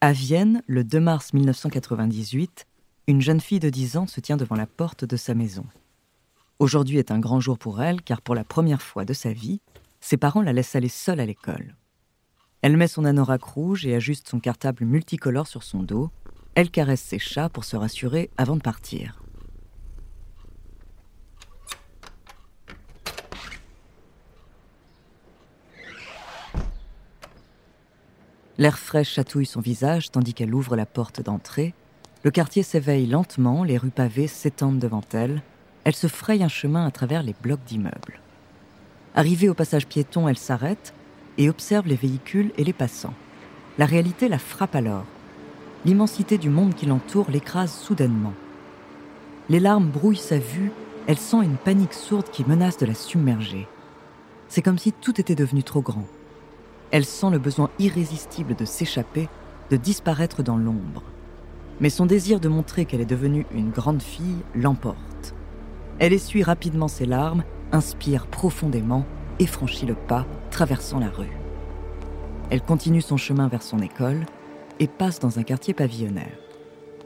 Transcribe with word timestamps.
À 0.00 0.12
Vienne, 0.12 0.62
le 0.68 0.84
2 0.84 1.00
mars 1.00 1.32
1998, 1.32 2.68
une 3.08 3.20
jeune 3.20 3.40
fille 3.40 3.58
de 3.58 3.68
10 3.68 3.96
ans 3.96 4.06
se 4.06 4.20
tient 4.20 4.36
devant 4.36 4.54
la 4.54 4.68
porte 4.68 5.04
de 5.04 5.16
sa 5.16 5.34
maison. 5.34 5.66
Aujourd'hui 6.60 6.98
est 6.98 7.10
un 7.10 7.18
grand 7.18 7.40
jour 7.40 7.58
pour 7.58 7.82
elle 7.82 8.00
car 8.02 8.22
pour 8.22 8.36
la 8.36 8.44
première 8.44 8.80
fois 8.80 9.04
de 9.04 9.12
sa 9.12 9.32
vie, 9.32 9.60
ses 9.98 10.16
parents 10.16 10.42
la 10.42 10.52
laissent 10.52 10.76
aller 10.76 10.88
seule 10.88 11.18
à 11.18 11.26
l'école. 11.26 11.74
Elle 12.62 12.76
met 12.76 12.86
son 12.86 13.04
anorak 13.04 13.42
rouge 13.42 13.86
et 13.86 13.96
ajuste 13.96 14.28
son 14.28 14.38
cartable 14.38 14.84
multicolore 14.84 15.48
sur 15.48 15.64
son 15.64 15.82
dos. 15.82 16.12
Elle 16.54 16.70
caresse 16.70 17.02
ses 17.02 17.18
chats 17.18 17.48
pour 17.48 17.64
se 17.64 17.74
rassurer 17.74 18.30
avant 18.36 18.54
de 18.54 18.62
partir. 18.62 19.20
L'air 28.60 28.76
frais 28.76 29.04
chatouille 29.04 29.46
son 29.46 29.60
visage 29.60 30.10
tandis 30.10 30.34
qu'elle 30.34 30.52
ouvre 30.52 30.74
la 30.74 30.84
porte 30.84 31.22
d'entrée. 31.22 31.74
Le 32.24 32.32
quartier 32.32 32.64
s'éveille 32.64 33.06
lentement, 33.06 33.62
les 33.62 33.78
rues 33.78 33.90
pavées 33.90 34.26
s'étendent 34.26 34.80
devant 34.80 35.04
elle. 35.12 35.42
Elle 35.84 35.94
se 35.94 36.08
fraye 36.08 36.42
un 36.42 36.48
chemin 36.48 36.84
à 36.84 36.90
travers 36.90 37.22
les 37.22 37.36
blocs 37.40 37.64
d'immeubles. 37.68 38.20
Arrivée 39.14 39.48
au 39.48 39.54
passage 39.54 39.86
piéton, 39.86 40.26
elle 40.26 40.36
s'arrête 40.36 40.92
et 41.38 41.48
observe 41.48 41.86
les 41.86 41.94
véhicules 41.94 42.50
et 42.58 42.64
les 42.64 42.72
passants. 42.72 43.14
La 43.78 43.86
réalité 43.86 44.28
la 44.28 44.40
frappe 44.40 44.74
alors. 44.74 45.06
L'immensité 45.84 46.36
du 46.36 46.50
monde 46.50 46.74
qui 46.74 46.86
l'entoure 46.86 47.30
l'écrase 47.30 47.72
soudainement. 47.72 48.34
Les 49.48 49.60
larmes 49.60 49.88
brouillent 49.88 50.16
sa 50.16 50.40
vue, 50.40 50.72
elle 51.06 51.18
sent 51.18 51.44
une 51.44 51.56
panique 51.56 51.94
sourde 51.94 52.28
qui 52.32 52.44
menace 52.44 52.76
de 52.76 52.86
la 52.86 52.94
submerger. 52.94 53.68
C'est 54.48 54.62
comme 54.62 54.78
si 54.78 54.92
tout 54.92 55.20
était 55.20 55.36
devenu 55.36 55.62
trop 55.62 55.80
grand. 55.80 56.06
Elle 56.90 57.04
sent 57.04 57.30
le 57.30 57.38
besoin 57.38 57.70
irrésistible 57.78 58.54
de 58.54 58.64
s'échapper, 58.64 59.28
de 59.70 59.76
disparaître 59.76 60.42
dans 60.42 60.56
l'ombre. 60.56 61.02
Mais 61.80 61.90
son 61.90 62.06
désir 62.06 62.40
de 62.40 62.48
montrer 62.48 62.86
qu'elle 62.86 63.00
est 63.00 63.06
devenue 63.06 63.46
une 63.52 63.70
grande 63.70 64.02
fille 64.02 64.42
l'emporte. 64.54 65.34
Elle 65.98 66.12
essuie 66.12 66.42
rapidement 66.42 66.88
ses 66.88 67.06
larmes, 67.06 67.44
inspire 67.72 68.26
profondément 68.26 69.04
et 69.38 69.46
franchit 69.46 69.86
le 69.86 69.94
pas, 69.94 70.26
traversant 70.50 70.98
la 70.98 71.10
rue. 71.10 71.36
Elle 72.50 72.62
continue 72.62 73.02
son 73.02 73.16
chemin 73.16 73.48
vers 73.48 73.62
son 73.62 73.80
école 73.80 74.24
et 74.80 74.88
passe 74.88 75.20
dans 75.20 75.38
un 75.38 75.42
quartier 75.42 75.74
pavillonnaire. 75.74 76.38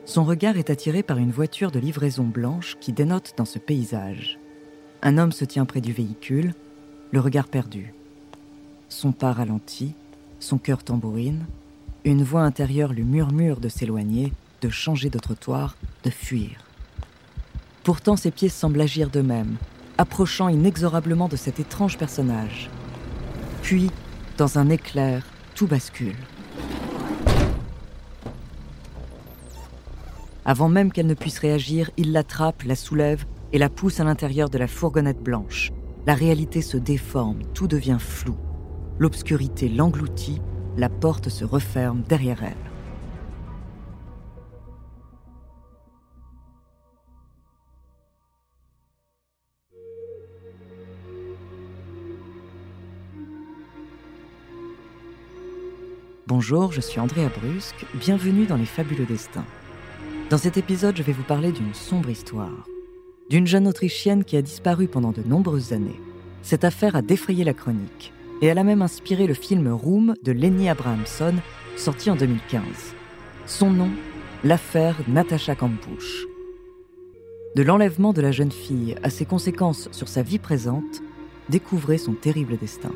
Son 0.04 0.24
regard 0.24 0.56
est 0.56 0.70
attiré 0.70 1.02
par 1.02 1.18
une 1.18 1.30
voiture 1.30 1.70
de 1.70 1.78
livraison 1.78 2.24
blanche 2.24 2.76
qui 2.80 2.92
dénote 2.92 3.34
dans 3.36 3.44
ce 3.44 3.58
paysage. 3.58 4.38
Un 5.02 5.18
homme 5.18 5.32
se 5.32 5.44
tient 5.44 5.64
près 5.64 5.80
du 5.80 5.92
véhicule, 5.92 6.54
le 7.12 7.20
regard 7.20 7.48
perdu. 7.48 7.94
Son 8.92 9.10
pas 9.10 9.32
ralentit, 9.32 9.94
son 10.38 10.58
cœur 10.58 10.84
tambourine, 10.84 11.46
une 12.04 12.22
voix 12.22 12.42
intérieure 12.42 12.92
lui 12.92 13.04
murmure 13.04 13.58
de 13.58 13.70
s'éloigner, 13.70 14.34
de 14.60 14.68
changer 14.68 15.08
de 15.08 15.18
trottoir, 15.18 15.76
de 16.04 16.10
fuir. 16.10 16.60
Pourtant 17.84 18.16
ses 18.16 18.30
pieds 18.30 18.50
semblent 18.50 18.82
agir 18.82 19.08
d'eux-mêmes, 19.08 19.56
approchant 19.96 20.50
inexorablement 20.50 21.28
de 21.28 21.36
cet 21.36 21.58
étrange 21.58 21.96
personnage. 21.96 22.68
Puis, 23.62 23.90
dans 24.36 24.58
un 24.58 24.68
éclair, 24.68 25.24
tout 25.54 25.66
bascule. 25.66 26.14
Avant 30.44 30.68
même 30.68 30.92
qu'elle 30.92 31.06
ne 31.06 31.14
puisse 31.14 31.38
réagir, 31.38 31.90
il 31.96 32.12
l'attrape, 32.12 32.62
la 32.64 32.76
soulève 32.76 33.24
et 33.54 33.58
la 33.58 33.70
pousse 33.70 34.00
à 34.00 34.04
l'intérieur 34.04 34.50
de 34.50 34.58
la 34.58 34.68
fourgonnette 34.68 35.22
blanche. 35.22 35.72
La 36.06 36.14
réalité 36.14 36.60
se 36.60 36.76
déforme, 36.76 37.42
tout 37.54 37.66
devient 37.66 37.98
flou. 37.98 38.36
L'obscurité 38.98 39.68
l'engloutit, 39.68 40.40
la 40.76 40.88
porte 40.88 41.28
se 41.28 41.44
referme 41.44 42.02
derrière 42.08 42.42
elle. 42.44 42.52
Bonjour, 56.26 56.72
je 56.72 56.80
suis 56.80 57.00
Andrea 57.00 57.28
Brusque, 57.28 57.86
bienvenue 57.94 58.46
dans 58.46 58.56
Les 58.56 58.66
Fabuleux 58.66 59.06
Destins. 59.06 59.44
Dans 60.30 60.38
cet 60.38 60.56
épisode, 60.56 60.96
je 60.96 61.02
vais 61.02 61.12
vous 61.12 61.24
parler 61.24 61.50
d'une 61.50 61.74
sombre 61.74 62.10
histoire. 62.10 62.66
D'une 63.30 63.46
jeune 63.46 63.66
Autrichienne 63.66 64.24
qui 64.24 64.36
a 64.36 64.42
disparu 64.42 64.86
pendant 64.86 65.12
de 65.12 65.22
nombreuses 65.22 65.72
années. 65.72 66.00
Cette 66.42 66.64
affaire 66.64 66.96
a 66.96 67.02
défrayé 67.02 67.44
la 67.44 67.54
chronique, 67.54 68.12
et 68.42 68.46
elle 68.46 68.58
a 68.58 68.64
même 68.64 68.82
inspiré 68.82 69.26
le 69.28 69.34
film 69.34 69.68
Room 69.68 70.14
de 70.24 70.32
Lenny 70.32 70.68
Abrahamson, 70.68 71.34
sorti 71.76 72.10
en 72.10 72.16
2015. 72.16 72.62
Son 73.46 73.70
nom, 73.70 73.90
l'affaire 74.42 74.96
Natasha 75.06 75.54
Kampusch. 75.54 76.26
De 77.54 77.62
l'enlèvement 77.62 78.12
de 78.12 78.20
la 78.20 78.32
jeune 78.32 78.50
fille 78.50 78.96
à 79.04 79.10
ses 79.10 79.26
conséquences 79.26 79.88
sur 79.92 80.08
sa 80.08 80.22
vie 80.22 80.40
présente, 80.40 81.02
découvrez 81.50 81.98
son 81.98 82.14
terrible 82.14 82.58
destin. 82.58 82.92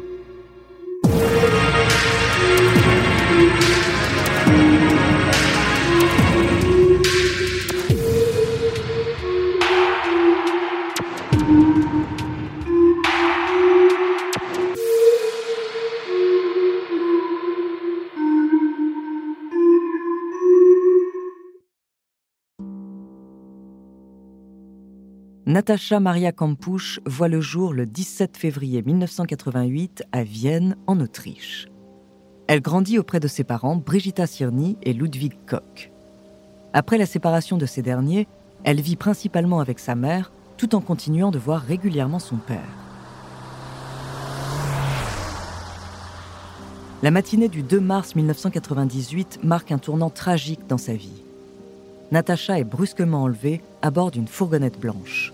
Natacha 25.56 26.00
Maria 26.00 26.32
Kampusch 26.32 27.00
voit 27.06 27.28
le 27.28 27.40
jour 27.40 27.72
le 27.72 27.86
17 27.86 28.36
février 28.36 28.82
1988 28.82 30.02
à 30.12 30.22
Vienne, 30.22 30.76
en 30.86 31.00
Autriche. 31.00 31.68
Elle 32.46 32.60
grandit 32.60 32.98
auprès 32.98 33.20
de 33.20 33.26
ses 33.26 33.42
parents 33.42 33.76
Brigitta 33.76 34.26
Sirny 34.26 34.76
et 34.82 34.92
Ludwig 34.92 35.32
Koch. 35.46 35.90
Après 36.74 36.98
la 36.98 37.06
séparation 37.06 37.56
de 37.56 37.64
ces 37.64 37.80
derniers, 37.80 38.28
elle 38.64 38.82
vit 38.82 38.96
principalement 38.96 39.60
avec 39.60 39.78
sa 39.78 39.94
mère, 39.94 40.30
tout 40.58 40.74
en 40.74 40.82
continuant 40.82 41.30
de 41.30 41.38
voir 41.38 41.62
régulièrement 41.62 42.18
son 42.18 42.36
père. 42.36 42.60
La 47.02 47.10
matinée 47.10 47.48
du 47.48 47.62
2 47.62 47.80
mars 47.80 48.14
1998 48.14 49.40
marque 49.42 49.72
un 49.72 49.78
tournant 49.78 50.10
tragique 50.10 50.66
dans 50.68 50.76
sa 50.76 50.92
vie. 50.92 51.22
Natacha 52.12 52.60
est 52.60 52.64
brusquement 52.64 53.22
enlevée 53.22 53.62
à 53.80 53.90
bord 53.90 54.10
d'une 54.10 54.28
fourgonnette 54.28 54.78
blanche. 54.78 55.32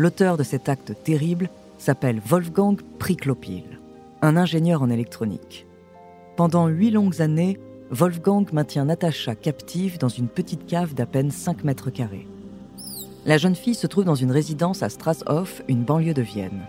L'auteur 0.00 0.38
de 0.38 0.42
cet 0.42 0.70
acte 0.70 0.94
terrible 1.04 1.50
s'appelle 1.76 2.22
Wolfgang 2.24 2.80
Priklopil, 2.98 3.78
un 4.22 4.38
ingénieur 4.38 4.80
en 4.80 4.88
électronique. 4.88 5.66
Pendant 6.38 6.68
huit 6.68 6.90
longues 6.90 7.20
années, 7.20 7.60
Wolfgang 7.90 8.50
maintient 8.50 8.86
Natacha 8.86 9.34
captive 9.34 9.98
dans 9.98 10.08
une 10.08 10.28
petite 10.28 10.64
cave 10.64 10.94
d'à 10.94 11.04
peine 11.04 11.30
5 11.30 11.64
mètres 11.64 11.90
carrés. 11.90 12.26
La 13.26 13.36
jeune 13.36 13.54
fille 13.54 13.74
se 13.74 13.86
trouve 13.86 14.04
dans 14.04 14.14
une 14.14 14.30
résidence 14.30 14.82
à 14.82 14.88
Strasshof, 14.88 15.60
une 15.68 15.84
banlieue 15.84 16.14
de 16.14 16.22
Vienne. 16.22 16.62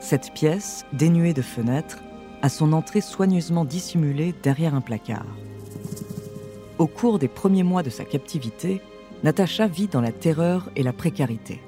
Cette 0.00 0.34
pièce, 0.34 0.84
dénuée 0.92 1.32
de 1.32 1.40
fenêtres, 1.40 2.02
a 2.42 2.50
son 2.50 2.74
entrée 2.74 3.00
soigneusement 3.00 3.64
dissimulée 3.64 4.34
derrière 4.42 4.74
un 4.74 4.82
placard. 4.82 5.24
Au 6.76 6.86
cours 6.86 7.18
des 7.18 7.28
premiers 7.28 7.62
mois 7.62 7.82
de 7.82 7.88
sa 7.88 8.04
captivité, 8.04 8.82
Natacha 9.24 9.68
vit 9.68 9.88
dans 9.88 10.02
la 10.02 10.12
terreur 10.12 10.70
et 10.76 10.82
la 10.82 10.92
précarité. 10.92 11.62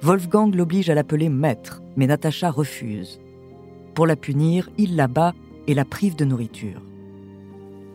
Wolfgang 0.00 0.54
l'oblige 0.54 0.90
à 0.90 0.94
l'appeler 0.94 1.28
maître, 1.28 1.82
mais 1.96 2.06
Natacha 2.06 2.50
refuse. 2.50 3.18
Pour 3.94 4.06
la 4.06 4.14
punir, 4.14 4.70
il 4.78 4.94
la 4.94 5.08
bat 5.08 5.34
et 5.66 5.74
la 5.74 5.84
prive 5.84 6.14
de 6.14 6.24
nourriture. 6.24 6.80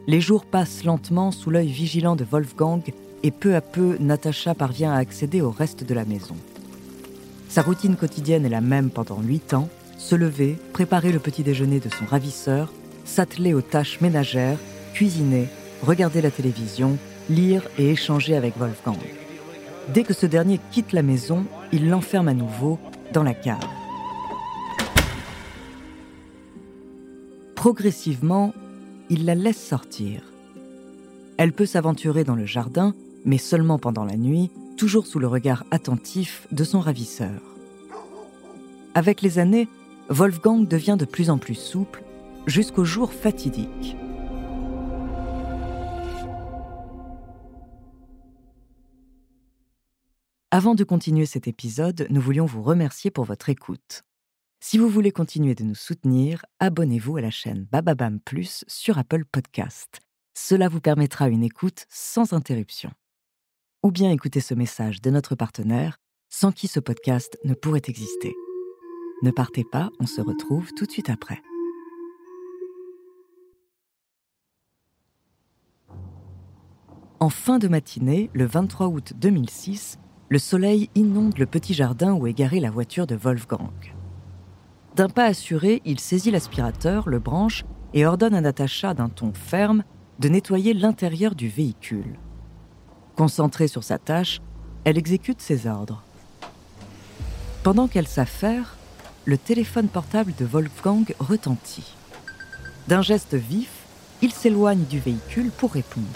Les 0.07 0.19
jours 0.19 0.45
passent 0.45 0.83
lentement 0.83 1.31
sous 1.31 1.49
l'œil 1.49 1.69
vigilant 1.69 2.17
de 2.17 2.25
Wolfgang 2.29 2.81
et 3.23 3.31
peu 3.31 3.55
à 3.55 3.61
peu, 3.61 3.95
Natacha 4.01 4.53
parvient 4.53 4.91
à 4.91 4.97
accéder 4.97 5.39
au 5.39 5.49
reste 5.49 5.85
de 5.85 5.93
la 5.93 6.03
maison. 6.03 6.35
Sa 7.47 7.61
routine 7.61 7.95
quotidienne 7.95 8.45
est 8.45 8.49
la 8.49 8.59
même 8.59 8.89
pendant 8.89 9.21
huit 9.21 9.53
ans 9.53 9.69
se 9.97 10.15
lever, 10.15 10.57
préparer 10.73 11.13
le 11.13 11.19
petit 11.19 11.43
déjeuner 11.43 11.79
de 11.79 11.87
son 11.87 12.05
ravisseur, 12.05 12.73
s'atteler 13.05 13.53
aux 13.53 13.61
tâches 13.61 14.01
ménagères, 14.01 14.57
cuisiner, 14.93 15.47
regarder 15.81 16.21
la 16.21 16.31
télévision, 16.31 16.97
lire 17.29 17.63
et 17.77 17.91
échanger 17.91 18.35
avec 18.35 18.57
Wolfgang. 18.57 18.97
Dès 19.93 20.03
que 20.03 20.13
ce 20.13 20.25
dernier 20.25 20.59
quitte 20.71 20.91
la 20.91 21.03
maison, 21.03 21.45
il 21.73 21.89
l'enferme 21.89 22.27
à 22.27 22.35
nouveau 22.35 22.77
dans 23.13 23.23
la 23.23 23.33
cave. 23.33 23.57
Progressivement, 27.55 28.53
il 29.09 29.25
la 29.25 29.33
laisse 29.33 29.61
sortir. 29.61 30.21
Elle 31.37 31.51
peut 31.51 31.65
s'aventurer 31.65 32.23
dans 32.23 32.35
le 32.35 32.45
jardin, 32.45 32.93
mais 33.25 33.39
seulement 33.39 33.79
pendant 33.79 34.05
la 34.05 34.17
nuit, 34.17 34.51
toujours 34.77 35.07
sous 35.07 35.17
le 35.17 35.27
regard 35.27 35.65
attentif 35.71 36.47
de 36.51 36.63
son 36.63 36.79
ravisseur. 36.79 37.41
Avec 38.93 39.23
les 39.23 39.39
années, 39.39 39.67
Wolfgang 40.09 40.67
devient 40.67 40.97
de 40.99 41.05
plus 41.05 41.31
en 41.31 41.39
plus 41.39 41.55
souple, 41.55 42.03
jusqu'au 42.45 42.85
jour 42.85 43.11
fatidique. 43.11 43.95
Avant 50.55 50.75
de 50.75 50.83
continuer 50.83 51.25
cet 51.25 51.47
épisode, 51.47 52.05
nous 52.11 52.21
voulions 52.21 52.45
vous 52.45 52.61
remercier 52.61 53.09
pour 53.09 53.25
votre 53.25 53.49
écoute. 53.49 54.03
Si 54.59 54.77
vous 54.77 54.87
voulez 54.87 55.11
continuer 55.11 55.55
de 55.55 55.63
nous 55.63 55.73
soutenir, 55.73 56.45
abonnez-vous 56.59 57.17
à 57.17 57.21
la 57.21 57.31
chaîne 57.31 57.65
Bababam 57.71 58.19
Plus 58.19 58.63
sur 58.67 58.99
Apple 58.99 59.25
Podcast. 59.25 59.99
Cela 60.35 60.69
vous 60.69 60.79
permettra 60.79 61.27
une 61.27 61.41
écoute 61.41 61.87
sans 61.89 62.33
interruption. 62.33 62.91
Ou 63.81 63.89
bien 63.89 64.11
écouter 64.11 64.41
ce 64.41 64.53
message 64.53 65.01
de 65.01 65.09
notre 65.09 65.33
partenaire, 65.33 65.97
sans 66.29 66.51
qui 66.51 66.67
ce 66.67 66.79
podcast 66.79 67.35
ne 67.45 67.55
pourrait 67.55 67.81
exister. 67.87 68.35
Ne 69.23 69.31
partez 69.31 69.63
pas, 69.71 69.89
on 69.99 70.05
se 70.05 70.21
retrouve 70.21 70.71
tout 70.77 70.85
de 70.85 70.91
suite 70.91 71.09
après. 71.09 71.41
En 77.19 77.31
fin 77.31 77.57
de 77.57 77.67
matinée, 77.67 78.29
le 78.33 78.45
23 78.45 78.89
août 78.89 79.13
2006, 79.15 79.97
le 80.33 80.39
soleil 80.39 80.89
inonde 80.95 81.37
le 81.37 81.45
petit 81.45 81.75
jardin 81.75 82.13
où 82.13 82.25
est 82.25 82.33
garée 82.33 82.59
la 82.59 82.71
voiture 82.71 83.05
de 83.05 83.13
Wolfgang. 83.13 83.93
D'un 84.95 85.07
pas 85.07 85.25
assuré, 85.25 85.83
il 85.85 85.99
saisit 85.99 86.31
l'aspirateur, 86.31 87.07
le 87.07 87.19
branche 87.19 87.65
et 87.93 88.07
ordonne 88.07 88.33
à 88.33 88.41
Natacha 88.41 88.95
d'un 88.95 89.09
ton 89.09 89.31
ferme 89.31 89.83
de 90.17 90.29
nettoyer 90.29 90.73
l'intérieur 90.73 91.35
du 91.35 91.49
véhicule. 91.49 92.17
Concentrée 93.15 93.67
sur 93.67 93.83
sa 93.83 93.99
tâche, 93.99 94.41
elle 94.85 94.97
exécute 94.97 95.39
ses 95.39 95.67
ordres. 95.67 96.01
Pendant 97.61 97.87
qu'elle 97.87 98.07
s'affaire, 98.07 98.75
le 99.25 99.37
téléphone 99.37 99.87
portable 99.87 100.33
de 100.39 100.45
Wolfgang 100.45 101.13
retentit. 101.19 101.93
D'un 102.87 103.03
geste 103.03 103.35
vif, 103.35 103.69
il 104.23 104.31
s'éloigne 104.31 104.85
du 104.85 104.97
véhicule 104.97 105.51
pour 105.51 105.73
répondre. 105.73 106.07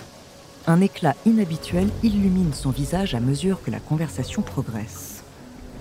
Un 0.69 0.81
éclat 0.81 1.16
inhabituel 1.25 1.88
illumine 2.04 2.52
son 2.52 2.72
visage 2.72 3.16
à 3.16 3.22
mesure 3.22 3.64
que 3.64 3.72
la 3.72 3.80
conversation 3.80 4.42
progresse. 4.42 5.24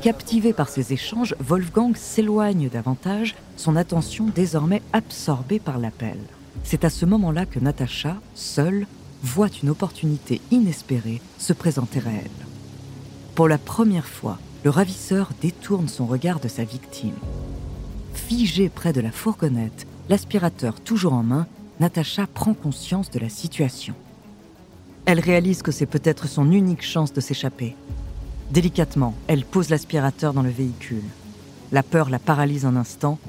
Captivé 0.01 0.53
par 0.53 0.69
ces 0.69 0.93
échanges, 0.93 1.35
Wolfgang 1.41 1.97
s'éloigne 1.97 2.69
davantage, 2.69 3.35
son 3.57 3.75
attention 3.75 4.27
désormais 4.33 4.83
absorbée 4.93 5.59
par 5.59 5.79
l'appel. 5.79 6.19
C'est 6.63 6.85
à 6.85 6.91
ce 6.91 7.05
moment-là 7.05 7.47
que 7.47 7.59
Natacha, 7.59 8.17
seule, 8.37 8.87
voit 9.25 9.49
une 9.61 9.71
opportunité 9.71 10.41
inespérée 10.53 11.21
se 11.39 11.53
présenter 11.53 11.99
à 11.99 12.13
elle. 12.13 12.47
Pour 13.35 13.49
la 13.49 13.59
première 13.59 14.07
fois, 14.07 14.39
le 14.63 14.71
ravisseur 14.71 15.31
détourne 15.43 15.89
son 15.89 16.07
regard 16.07 16.39
de 16.39 16.49
sa 16.49 16.63
victime. 16.63 17.17
Figée 18.15 18.69
près 18.69 18.93
de 18.93 19.01
la 19.01 19.11
fourgonnette, 19.11 19.85
l'aspirateur 20.09 20.81
toujours 20.81 21.15
en 21.15 21.25
main, 21.25 21.49
Natacha 21.81 22.29
prend 22.29 22.55
conscience 22.55 23.11
de 23.11 23.19
la 23.19 23.29
situation. 23.29 23.97
Elle 25.07 25.21
réalise 25.21 25.63
que 25.63 25.71
c'est 25.71 25.87
peut-être 25.87 26.27
son 26.27 26.51
unique 26.51 26.83
chance 26.83 27.13
de 27.13 27.21
s'échapper. 27.21 27.77
Délicatement, 28.51 29.15
elle 29.29 29.45
pose 29.45 29.71
l'aspirateur 29.71 30.35
dans 30.35 30.43
le 30.43 30.51
véhicule. 30.51 31.05
La 31.71 31.85
peur 31.85 32.11
la 32.11 32.19
paralyse 32.19 32.67
un 32.67 32.75
instant, 32.75 33.21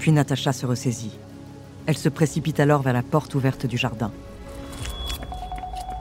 puis 0.00 0.10
Natacha 0.10 0.52
se 0.52 0.66
ressaisit. 0.66 1.16
Elle 1.86 1.96
se 1.96 2.08
précipite 2.08 2.58
alors 2.58 2.82
vers 2.82 2.92
la 2.92 3.04
porte 3.04 3.36
ouverte 3.36 3.64
du 3.64 3.78
jardin. 3.78 4.10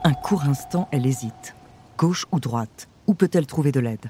Un 0.03 0.13
court 0.13 0.45
instant, 0.45 0.87
elle 0.91 1.05
hésite. 1.05 1.53
Gauche 1.95 2.25
ou 2.31 2.39
droite 2.39 2.87
Où 3.05 3.13
peut-elle 3.13 3.45
trouver 3.45 3.71
de 3.71 3.79
l'aide? 3.79 4.09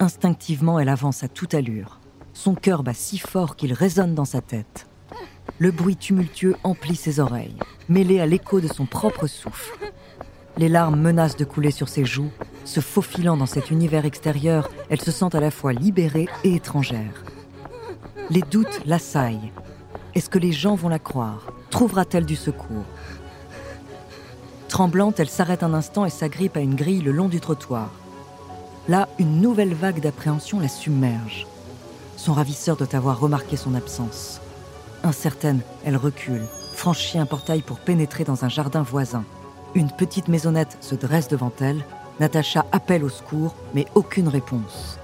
Instinctivement, 0.00 0.80
elle 0.80 0.88
avance 0.88 1.22
à 1.22 1.28
toute 1.28 1.54
allure. 1.54 2.00
Son 2.34 2.56
cœur 2.56 2.82
bat 2.82 2.94
si 2.94 3.18
fort 3.18 3.54
qu'il 3.54 3.72
résonne 3.72 4.16
dans 4.16 4.24
sa 4.24 4.40
tête. 4.40 4.88
Le 5.58 5.70
bruit 5.70 5.96
tumultueux 5.96 6.56
emplit 6.64 6.96
ses 6.96 7.20
oreilles, 7.20 7.56
mêlé 7.88 8.18
à 8.18 8.26
l'écho 8.26 8.60
de 8.60 8.68
son 8.68 8.86
propre 8.86 9.28
souffle. 9.28 9.87
Les 10.58 10.68
larmes 10.68 11.00
menacent 11.00 11.36
de 11.36 11.44
couler 11.44 11.70
sur 11.70 11.88
ses 11.88 12.04
joues. 12.04 12.32
Se 12.64 12.80
faufilant 12.80 13.36
dans 13.36 13.46
cet 13.46 13.70
univers 13.70 14.04
extérieur, 14.04 14.68
elle 14.90 15.00
se 15.00 15.12
sent 15.12 15.28
à 15.32 15.40
la 15.40 15.52
fois 15.52 15.72
libérée 15.72 16.28
et 16.42 16.56
étrangère. 16.56 17.22
Les 18.28 18.42
doutes 18.42 18.80
l'assaillent. 18.84 19.52
Est-ce 20.16 20.28
que 20.28 20.38
les 20.38 20.50
gens 20.50 20.74
vont 20.74 20.88
la 20.88 20.98
croire? 20.98 21.52
Trouvera-t-elle 21.70 22.26
du 22.26 22.34
secours? 22.34 22.84
Tremblante, 24.68 25.20
elle 25.20 25.28
s'arrête 25.28 25.62
un 25.62 25.74
instant 25.74 26.04
et 26.04 26.10
s'agrippe 26.10 26.56
à 26.56 26.60
une 26.60 26.74
grille 26.74 27.02
le 27.02 27.12
long 27.12 27.28
du 27.28 27.38
trottoir. 27.38 27.90
Là, 28.88 29.08
une 29.20 29.40
nouvelle 29.40 29.74
vague 29.74 30.00
d'appréhension 30.00 30.58
la 30.58 30.68
submerge. 30.68 31.46
Son 32.16 32.32
ravisseur 32.32 32.76
doit 32.76 32.96
avoir 32.96 33.20
remarqué 33.20 33.56
son 33.56 33.76
absence. 33.76 34.40
Incertaine, 35.04 35.60
elle 35.84 35.96
recule, 35.96 36.42
franchit 36.74 37.18
un 37.18 37.26
portail 37.26 37.62
pour 37.62 37.78
pénétrer 37.78 38.24
dans 38.24 38.44
un 38.44 38.48
jardin 38.48 38.82
voisin. 38.82 39.24
Une 39.74 39.90
petite 39.90 40.28
maisonnette 40.28 40.78
se 40.80 40.94
dresse 40.94 41.28
devant 41.28 41.52
elle. 41.60 41.84
Natacha 42.20 42.64
appelle 42.72 43.04
au 43.04 43.08
secours, 43.08 43.54
mais 43.74 43.86
aucune 43.94 44.28
réponse. 44.28 44.98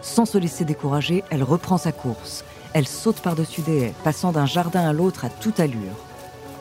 Sans 0.00 0.24
se 0.24 0.38
laisser 0.38 0.64
décourager, 0.64 1.22
elle 1.30 1.42
reprend 1.42 1.78
sa 1.78 1.92
course. 1.92 2.44
Elle 2.72 2.86
saute 2.86 3.20
par-dessus 3.20 3.62
des 3.62 3.78
haies, 3.78 3.94
passant 4.02 4.32
d'un 4.32 4.46
jardin 4.46 4.88
à 4.88 4.92
l'autre 4.92 5.24
à 5.24 5.30
toute 5.30 5.60
allure. 5.60 5.96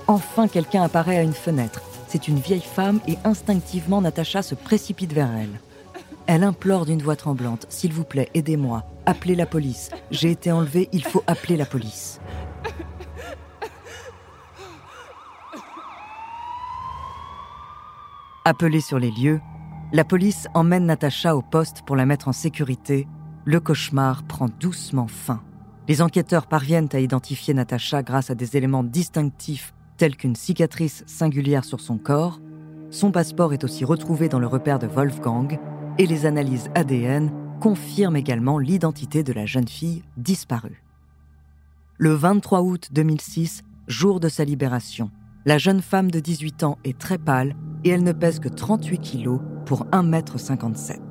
Enfin, 0.08 0.48
quelqu'un 0.48 0.84
apparaît 0.84 1.18
à 1.18 1.24
une 1.24 1.34
fenêtre. 1.34 1.81
C'est 2.08 2.28
une 2.28 2.40
vieille 2.40 2.62
femme 2.62 3.00
et 3.08 3.18
instinctivement, 3.24 4.02
Natacha 4.02 4.42
se 4.42 4.56
précipite 4.56 5.13
vers 5.13 5.30
elle. 5.36 5.60
Elle 6.25 6.44
implore 6.44 6.86
d'une 6.86 7.02
voix 7.02 7.16
tremblante 7.16 7.66
S'il 7.70 7.94
vous 7.94 8.04
plaît, 8.04 8.30
aidez-moi. 8.34 8.84
Appelez 9.06 9.36
la 9.36 9.46
police. 9.46 9.90
J'ai 10.12 10.31
été 10.31 10.52
enlevée, 10.52 10.90
il 10.92 11.04
faut 11.04 11.24
appeler 11.28 11.56
la 11.56 11.66
police. 11.66 12.20
Appelée 18.50 18.80
sur 18.80 18.98
les 18.98 19.12
lieux, 19.12 19.42
la 19.92 20.06
police 20.06 20.48
emmène 20.54 20.86
Natacha 20.86 21.36
au 21.36 21.42
poste 21.42 21.82
pour 21.86 21.98
la 21.98 22.06
mettre 22.06 22.30
en 22.30 22.32
sécurité. 22.32 23.06
Le 23.44 23.60
cauchemar 23.60 24.24
prend 24.24 24.48
doucement 24.48 25.08
fin. 25.08 25.44
Les 25.90 26.02
enquêteurs 26.02 26.48
parviennent 26.48 26.88
à 26.94 27.02
identifier 27.02 27.54
Natacha 27.54 28.04
grâce 28.04 28.30
à 28.30 28.36
des 28.36 28.56
éléments 28.56 28.86
distinctifs 28.86 29.74
telle 29.98 30.16
qu'une 30.16 30.38
cicatrice 30.38 31.04
singulière 31.08 31.66
sur 31.66 31.82
son 31.82 31.98
corps, 31.98 32.40
son 32.90 33.12
passeport 33.12 33.52
est 33.52 33.66
aussi 33.66 33.84
retrouvé 33.84 34.30
dans 34.30 34.40
le 34.40 34.48
repère 34.48 34.80
de 34.80 34.88
Wolfgang 34.88 35.60
et 35.98 36.08
les 36.08 36.26
analyses 36.26 36.70
ADN 36.74 37.34
confirment 37.60 38.16
également 38.16 38.60
l'identité 38.60 39.24
de 39.24 39.34
la 39.34 39.46
jeune 39.46 39.68
fille 39.68 40.04
disparue. 40.16 40.86
Le 41.98 42.13
23 42.13 42.62
août 42.62 42.88
2006, 42.94 43.66
jour 43.89 44.22
de 44.22 44.30
sa 44.30 44.46
libération, 44.46 45.12
la 45.46 45.58
jeune 45.58 45.82
femme 45.82 46.12
de 46.12 46.22
18 46.22 46.63
ans 46.63 46.77
est 46.86 46.98
très 46.98 47.18
pâle 47.18 47.54
et 47.84 47.89
elle 47.89 48.03
ne 48.03 48.12
pèse 48.12 48.39
que 48.39 48.50
38 48.50 49.00
kilos 49.00 49.39
pour 49.65 49.86
1,57 49.88 50.91
m. 50.91 51.01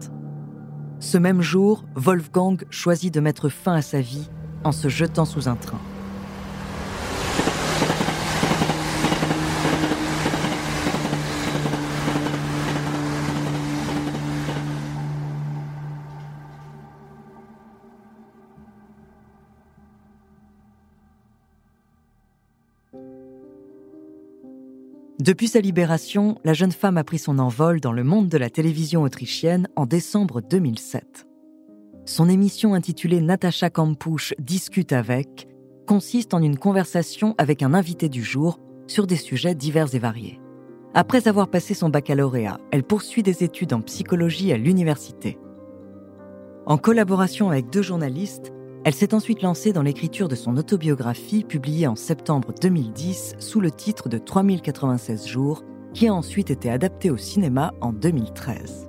Ce 0.98 1.18
même 1.18 1.42
jour, 1.42 1.84
Wolfgang 1.94 2.64
choisit 2.70 3.12
de 3.12 3.20
mettre 3.20 3.48
fin 3.48 3.74
à 3.74 3.82
sa 3.82 4.00
vie 4.00 4.28
en 4.64 4.72
se 4.72 4.88
jetant 4.88 5.24
sous 5.24 5.48
un 5.48 5.56
train. 5.56 5.80
Depuis 25.18 25.48
sa 25.48 25.60
libération, 25.60 26.36
la 26.44 26.52
jeune 26.52 26.72
femme 26.72 26.98
a 26.98 27.04
pris 27.04 27.18
son 27.18 27.38
envol 27.38 27.80
dans 27.80 27.92
le 27.92 28.04
monde 28.04 28.28
de 28.28 28.36
la 28.36 28.50
télévision 28.50 29.02
autrichienne 29.02 29.66
en 29.74 29.86
décembre 29.86 30.42
2007. 30.42 31.26
Son 32.04 32.28
émission 32.28 32.74
intitulée 32.74 33.22
Natacha 33.22 33.70
Kampusch 33.70 34.34
discute 34.38 34.92
avec 34.92 35.48
consiste 35.86 36.34
en 36.34 36.42
une 36.42 36.58
conversation 36.58 37.34
avec 37.38 37.62
un 37.62 37.72
invité 37.72 38.10
du 38.10 38.22
jour 38.22 38.60
sur 38.88 39.06
des 39.06 39.16
sujets 39.16 39.54
divers 39.54 39.94
et 39.94 39.98
variés. 39.98 40.38
Après 40.92 41.28
avoir 41.28 41.48
passé 41.48 41.72
son 41.72 41.88
baccalauréat, 41.88 42.60
elle 42.70 42.82
poursuit 42.82 43.22
des 43.22 43.42
études 43.42 43.72
en 43.72 43.80
psychologie 43.80 44.52
à 44.52 44.58
l'université. 44.58 45.38
En 46.66 46.76
collaboration 46.76 47.48
avec 47.48 47.70
deux 47.70 47.82
journalistes, 47.82 48.52
elle 48.86 48.94
s'est 48.94 49.14
ensuite 49.14 49.42
lancée 49.42 49.72
dans 49.72 49.82
l'écriture 49.82 50.28
de 50.28 50.36
son 50.36 50.56
autobiographie 50.56 51.42
publiée 51.42 51.88
en 51.88 51.96
septembre 51.96 52.54
2010 52.62 53.34
sous 53.40 53.60
le 53.60 53.72
titre 53.72 54.08
de 54.08 54.16
3096 54.16 55.26
jours, 55.26 55.64
qui 55.92 56.06
a 56.06 56.14
ensuite 56.14 56.52
été 56.52 56.70
adaptée 56.70 57.10
au 57.10 57.16
cinéma 57.16 57.74
en 57.80 57.92
2013. 57.92 58.88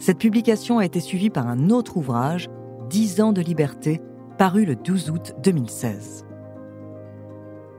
Cette 0.00 0.18
publication 0.18 0.80
a 0.80 0.84
été 0.84 0.98
suivie 0.98 1.30
par 1.30 1.46
un 1.46 1.70
autre 1.70 1.96
ouvrage, 1.96 2.48
10 2.90 3.20
ans 3.20 3.32
de 3.32 3.40
liberté, 3.40 4.00
paru 4.36 4.64
le 4.64 4.74
12 4.74 5.10
août 5.10 5.34
2016. 5.44 6.24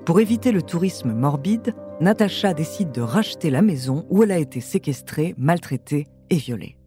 Pour 0.06 0.22
éviter 0.22 0.54
le 0.54 0.62
tourisme 0.62 1.12
morbide, 1.12 1.76
Natacha 2.00 2.54
décide 2.54 2.94
de 2.94 3.02
racheter 3.02 3.50
la 3.50 3.62
maison 3.62 4.06
où 4.10 4.24
elle 4.24 4.32
a 4.32 4.40
été 4.40 4.62
séquestrée, 4.62 5.36
maltraitée 5.38 6.08
et 6.30 6.38
violée. 6.38 6.79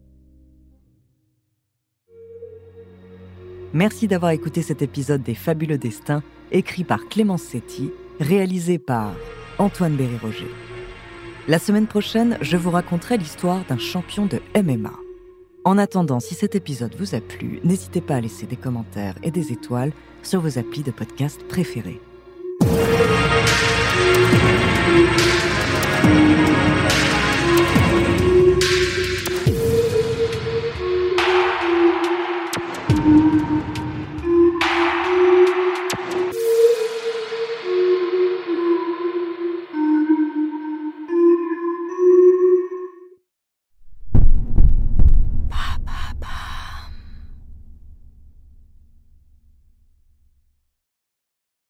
Merci 3.73 4.07
d'avoir 4.07 4.31
écouté 4.31 4.61
cet 4.61 4.83
épisode 4.83 5.23
des 5.23 5.33
Fabuleux 5.33 5.79
Destins, 5.79 6.21
écrit 6.51 6.83
par 6.83 7.07
Clémence 7.09 7.41
Setti, 7.41 7.91
réalisé 8.19 8.77
par 8.77 9.13
Antoine 9.57 9.95
Berry-Roger. 9.95 10.51
La 11.47 11.57
semaine 11.57 11.87
prochaine, 11.87 12.37
je 12.39 12.55
vous 12.55 12.69
raconterai 12.69 13.17
l'histoire 13.17 13.65
d'un 13.67 13.79
champion 13.79 14.27
de 14.27 14.39
MMA. 14.55 14.93
En 15.65 15.79
attendant, 15.79 16.19
si 16.19 16.35
cet 16.35 16.53
épisode 16.53 16.95
vous 16.99 17.15
a 17.15 17.19
plu, 17.19 17.61
n'hésitez 17.63 18.01
pas 18.01 18.17
à 18.17 18.21
laisser 18.21 18.45
des 18.45 18.57
commentaires 18.57 19.15
et 19.23 19.31
des 19.31 19.51
étoiles 19.51 19.91
sur 20.21 20.41
vos 20.41 20.59
applis 20.59 20.83
de 20.83 20.91
podcast 20.91 21.43
préférés. 21.47 21.99